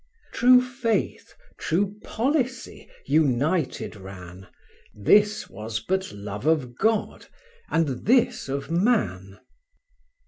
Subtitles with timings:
[0.33, 4.47] True faith, true policy, united ran,
[4.95, 7.27] This was but love of God,
[7.69, 9.39] and this of man.